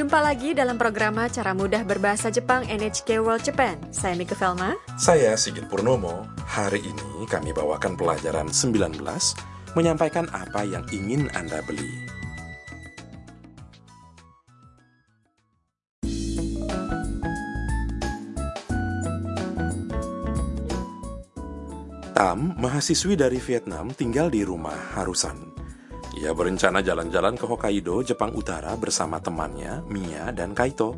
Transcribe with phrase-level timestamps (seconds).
[0.00, 3.76] Jumpa lagi dalam program Cara Mudah Berbahasa Jepang NHK World Japan.
[3.92, 4.72] Saya Mika Velma.
[4.96, 6.24] Saya Sigit Purnomo.
[6.40, 8.96] Hari ini kami bawakan pelajaran 19
[9.76, 11.84] menyampaikan apa yang ingin Anda beli.
[22.16, 25.59] Tam, mahasiswi dari Vietnam, tinggal di rumah Harusan.
[26.19, 30.95] Ia berencana jalan-jalan ke Hokkaido, Jepang Utara bersama temannya, Mia dan Kaito.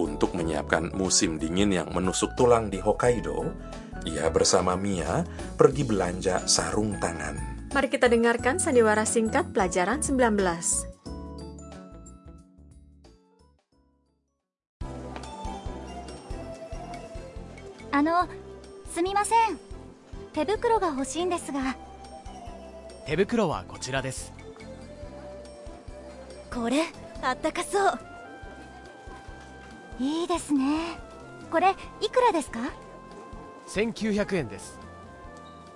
[0.00, 3.46] Untuk menyiapkan musim dingin yang menusuk tulang di Hokkaido,
[4.08, 5.22] ia bersama Mia
[5.54, 7.68] pergi belanja sarung tangan.
[7.70, 10.90] Mari kita dengarkan sandiwara singkat pelajaran 19.
[17.92, 18.28] あの
[18.94, 19.58] すみません
[20.32, 21.76] 手袋が欲しいんですが
[23.04, 24.32] 手袋はこちらです
[26.54, 26.84] これ
[27.22, 27.98] あったかそう
[30.00, 30.98] いいですね
[31.50, 32.60] これいくらですか
[33.68, 34.78] 1900円です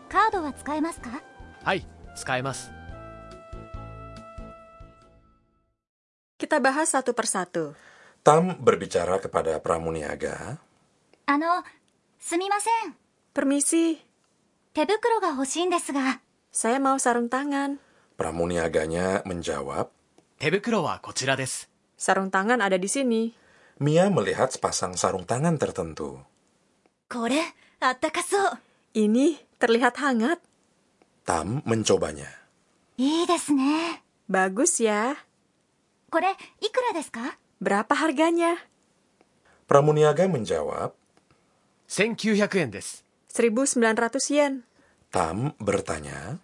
[0.09, 1.23] カードは使えますか
[1.63, 2.71] はい使えます
[6.39, 7.73] Kita bahas satu persatu.
[8.27, 10.59] Tam berbicara kepada pramuniaga.
[11.27, 11.65] あの
[12.19, 12.95] すみません
[13.33, 13.97] Permisi,
[14.75, 16.21] 手袋が欲しいんですが
[16.53, 17.79] saya mau sarung tangan.
[18.19, 19.98] Pramuniaganya menjawab, 手袋はこちらです
[21.97, 23.33] Sarung tangan ada di sini.
[23.81, 26.21] Mia melihat sepasang sarung tangan tertentu.
[27.09, 27.43] これ
[27.81, 28.59] あったかそう
[28.95, 30.39] Ini terlihat hangat.
[31.27, 32.27] Tam mencobanya.
[32.97, 35.17] いいですね Bagus ya.
[36.11, 38.57] これいくらですか Berapa harganya?
[39.69, 40.93] Pramuniaga menjawab,
[41.89, 44.63] 1900円です 1900 yen.
[45.11, 46.39] Tam bertanya.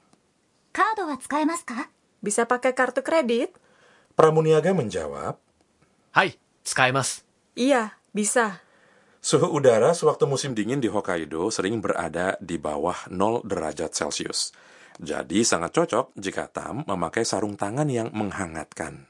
[0.73, 1.89] カードは使えますか
[2.23, 3.51] Bisa pakai kartu kredit?
[4.17, 5.37] Pramuniaga menjawab,
[6.13, 7.25] はい使えます
[7.57, 8.61] Iya, bisa.
[9.21, 14.53] suhu udara sewaktu musim dingin di Hokkaido sering berada di bawah 0 derajat Celcius.
[15.01, 19.09] Jadi sangat cocok jika Tam memakai sarung tangan yang menghangatkan.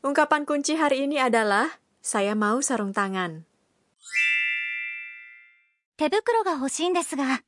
[0.00, 1.68] Ungkapan kunci hari ini adalah
[2.00, 3.44] saya mau sarung tangan.
[6.00, 7.44] 手袋が欲しいんですが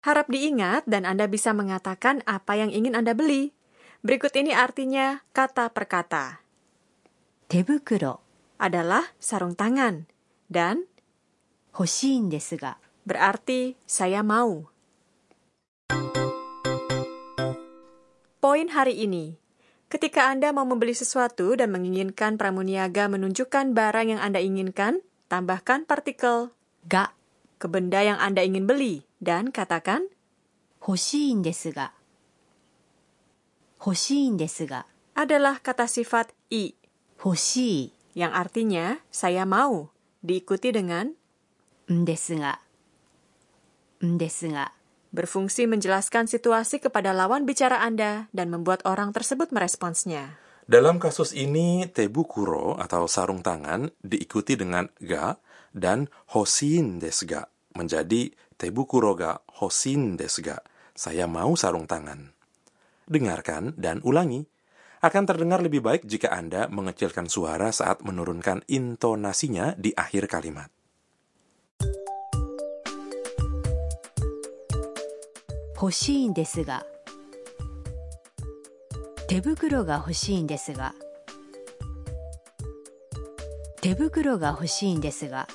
[0.00, 3.52] Harap diingat dan Anda bisa mengatakan apa yang ingin Anda beli.
[4.00, 6.40] Berikut ini artinya kata per kata.
[7.44, 8.24] Tebukuro
[8.56, 10.08] adalah sarung tangan
[10.48, 10.88] dan
[11.76, 14.72] hoshiin desu ga berarti saya mau.
[18.40, 19.36] Poin hari ini.
[19.92, 26.56] Ketika Anda mau membeli sesuatu dan menginginkan pramuniaga menunjukkan barang yang Anda inginkan, tambahkan partikel
[26.88, 27.12] ga
[27.60, 30.05] ke benda yang Anda ingin beli dan katakan
[30.79, 31.91] 欲しいんですが
[33.81, 34.85] 欲しいんですが
[35.17, 36.75] adalah kata sifat i
[37.17, 39.89] 欲し yang artinya saya mau
[40.21, 41.11] diikuti dengan
[41.89, 42.61] いんですが
[44.03, 44.73] んですが
[45.15, 50.35] berfungsi menjelaskan situasi kepada lawan bicara Anda dan membuat orang tersebut meresponsnya.
[50.67, 55.39] Dalam kasus ini, tebukuro atau sarung tangan diikuti dengan ga
[55.71, 60.59] dan hosin desu ga menjadi tebukuro ga hosin desu ga.
[60.95, 62.31] Saya mau sarung tangan.
[63.07, 64.47] Dengarkan dan ulangi.
[65.03, 70.73] Akan terdengar lebih baik jika Anda mengecilkan suara saat menurunkan intonasinya di akhir kalimat.
[75.75, 76.85] 欲しいんですが
[79.27, 80.95] 手袋が欲しいんですが
[83.81, 85.47] 手袋が欲しいんですが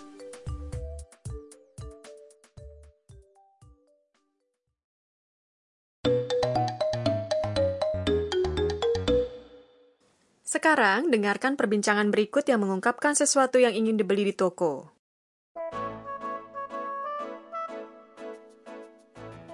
[10.65, 14.91] Sekarang, dengarkan perbincangan berikut yang mengungkapkan sesuatu yang ingin dibeli di toko.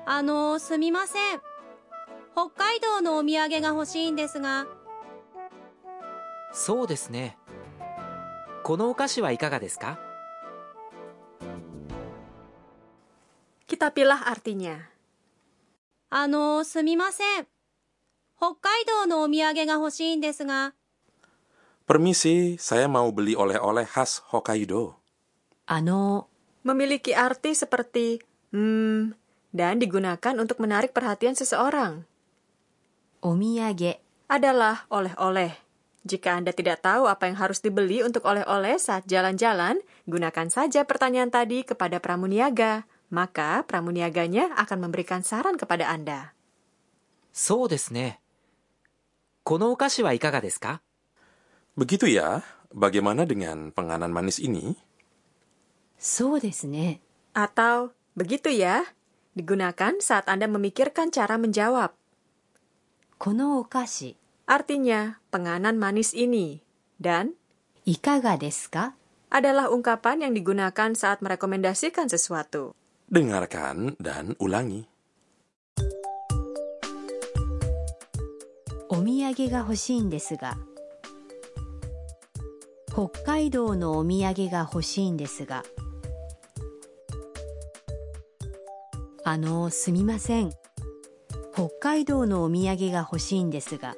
[0.09, 1.41] あのすみません
[2.33, 4.67] 北海道のお土産が欲しいんですが
[6.53, 7.37] そうですね
[8.63, 9.99] このお菓子はいかがですか
[13.67, 14.79] Kita pilah artinya.
[16.09, 17.47] あのすみません
[18.39, 20.73] 北海道のお土産が欲しいんですが
[21.87, 24.99] Permisi, saya mau beli oleh-oleh khas Hokkaido.
[25.67, 26.27] あの
[26.67, 28.19] Memiliki arti seperti
[28.51, 29.15] hmm
[29.55, 32.05] dan digunakan untuk menarik perhatian seseorang.
[33.23, 35.55] お土産 Adalah oleh-oleh.
[36.03, 39.79] Jika Anda tidak tahu apa yang harus dibeli untuk oleh-oleh saat jalan-jalan,
[40.11, 42.87] gunakan saja pertanyaan tadi kepada pramuniaga.
[43.11, 46.35] Maka pramuniaganya akan memberikan saran kepada Anda.
[47.33, 48.19] そうですね。
[49.45, 50.83] このお菓子はいかがですか
[51.77, 52.41] Begitu ya,
[52.73, 54.77] bagaimana dengan penganan manis ini?
[55.99, 57.01] そうですね。
[57.35, 58.85] Atau begitu ya,
[59.37, 61.93] digunakan saat Anda memikirkan cara menjawab.
[63.19, 64.17] このお菓子、
[64.47, 66.61] Artinya, penganan manis ini.
[67.01, 67.35] Dan
[67.85, 68.95] いかがですか
[69.29, 72.73] adalah ungkapan yang digunakan saat merekomendasikan sesuatu.
[73.11, 74.87] Dengarkan dan ulangi.
[78.89, 80.57] お土産が欲しいんですが。
[83.01, 85.65] 北海道のお土産が欲しいんですが。
[89.25, 90.53] あの、すみません。
[91.53, 93.97] 北海道のお土産が欲しいんですが。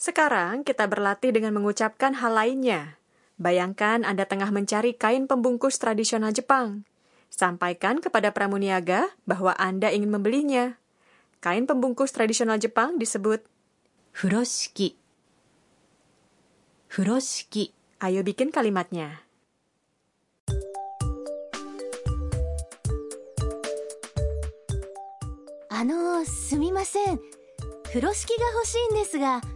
[0.00, 2.96] Sekarang kita berlatih dengan mengucapkan hal lainnya.
[3.36, 6.88] Bayangkan Anda tengah mencari kain pembungkus tradisional Jepang.
[7.31, 10.79] Sampaikan kepada pramuniaga bahwa Anda ingin membelinya.
[11.43, 13.43] Kain pembungkus tradisional Jepang disebut
[14.15, 14.95] furoshiki.
[16.87, 17.75] Furoshiki.
[17.99, 19.23] Ayo bikin kalimatnya.
[25.69, 27.19] Ano, sumimasen.
[27.91, 29.54] Furoshiki ga hoshii desu ga.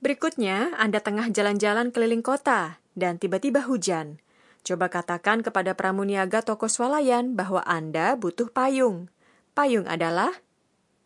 [0.00, 4.16] Berikutnya, Anda tengah jalan-jalan keliling kota dan tiba-tiba hujan.
[4.64, 9.12] Coba katakan kepada pramuniaga toko swalayan bahwa Anda butuh payung.
[9.52, 10.32] Payung adalah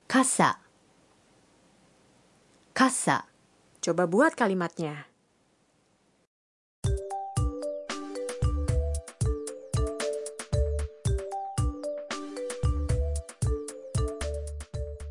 [0.07, 0.63] kasa.
[2.71, 3.27] Kasa.
[3.83, 5.11] Coba buat kalimatnya.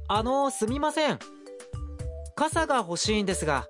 [0.08, 1.20] Ano, sumimasen.
[2.32, 3.64] Kasa ga hoshii desu ga.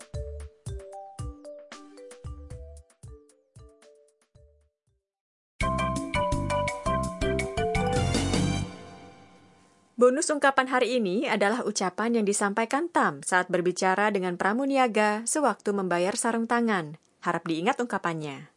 [10.03, 16.11] Bonus ungkapan hari ini adalah ucapan yang disampaikan Tam saat berbicara dengan pramuniaga sewaktu membayar
[16.19, 16.99] sarung tangan.
[17.23, 18.51] Harap diingat ungkapannya.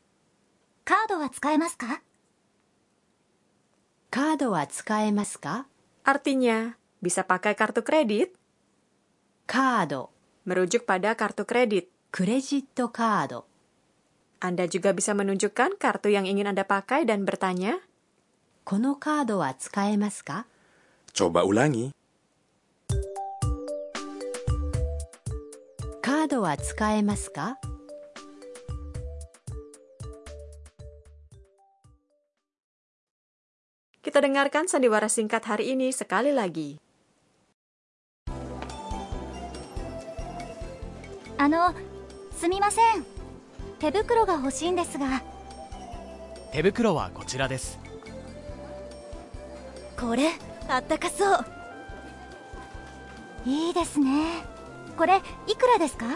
[0.82, 2.02] Kado wa tsukaemasu ka?
[4.10, 5.70] Kado wa tsukaemasu ka?
[6.02, 8.34] Artinya, bisa pakai kartu kredit?
[9.46, 10.10] Kado.
[10.50, 11.94] Merujuk pada kartu kredit.
[12.10, 13.46] Kredito kado.
[14.42, 17.78] Anda juga bisa menunjukkan kartu yang ingin Anda pakai dan bertanya,
[18.66, 20.50] Kono kado wa tsukaemasu ka?
[21.15, 21.91] Coba ulangi.
[26.01, 27.57] カードは使えますか
[34.03, 36.79] kita dengarkan sandiwara singkat hari ini sekali lagi.
[41.41, 41.73] あの
[42.37, 43.03] すみません
[43.79, 45.23] 手袋が欲しいんですが
[46.51, 47.79] 手袋はこちらです
[49.99, 50.33] これ
[50.68, 51.44] あったかそう
[53.46, 54.44] いいですね
[54.96, 56.06] これいくらですか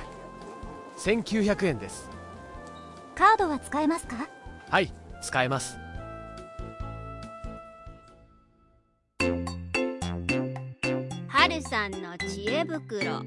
[0.99, 2.09] 1900円です
[3.15, 4.29] カードは使えますか
[4.69, 4.93] はい
[5.23, 5.79] 使えます
[11.29, 13.23] 春さんの知恵袋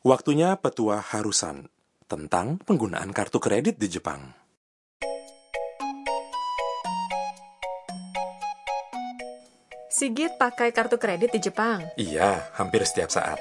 [0.00, 1.68] Waktunya petua harusan
[2.08, 4.32] tentang penggunaan kartu kredit di Jepang.
[10.00, 11.84] Sigit pakai kartu kredit di Jepang.
[12.00, 13.36] Iya, hampir setiap saat.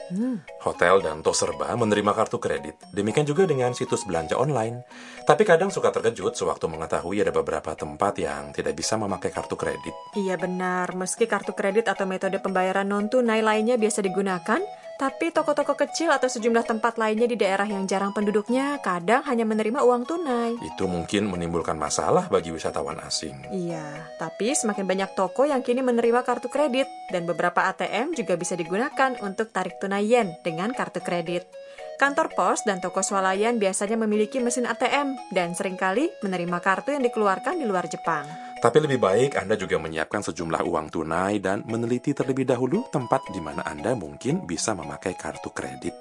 [0.60, 2.76] Hotel dan tos serba menerima kartu kredit.
[2.92, 4.84] Demikian juga dengan situs belanja online.
[5.24, 9.96] Tapi kadang suka terkejut sewaktu mengetahui ada beberapa tempat yang tidak bisa memakai kartu kredit.
[10.20, 14.60] Iya benar, meski kartu kredit atau metode pembayaran non-tunai lainnya biasa digunakan,
[15.00, 19.80] tapi toko-toko kecil atau sejumlah tempat lainnya di daerah yang jarang penduduknya kadang hanya menerima
[19.80, 20.60] uang tunai.
[20.60, 23.48] Itu mungkin menimbulkan masalah bagi wisatawan asing.
[23.48, 28.60] Iya, tapi semakin banyak toko yang kini menerima kartu kredit dan beberapa ATM juga bisa
[28.60, 31.48] digunakan untuk tarik tunai yen dengan kartu kredit.
[31.96, 37.04] Kantor pos dan toko swalayan biasanya memiliki mesin ATM dan sering kali menerima kartu yang
[37.04, 38.49] dikeluarkan di luar Jepang.
[38.60, 43.40] Tapi lebih baik Anda juga menyiapkan sejumlah uang tunai dan meneliti terlebih dahulu tempat di
[43.40, 45.96] mana Anda mungkin bisa memakai kartu kredit.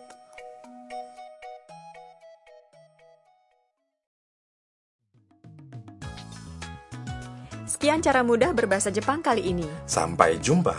[7.70, 9.70] Sekian cara mudah berbahasa Jepang kali ini.
[9.86, 10.74] Sampai jumpa.